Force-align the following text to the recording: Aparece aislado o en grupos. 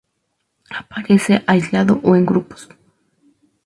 Aparece 0.79 1.43
aislado 1.51 1.93
o 2.07 2.09
en 2.19 2.23
grupos. 2.31 2.61